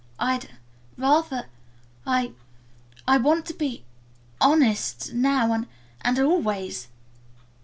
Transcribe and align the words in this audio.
I'd 0.17 0.49
rather. 0.97 1.45
I 2.07 2.33
I 3.07 3.17
want 3.19 3.45
to 3.45 3.53
be 3.53 3.83
honest 4.41 5.13
now 5.13 5.53
and 5.53 5.67
and 6.01 6.17
always." 6.17 6.87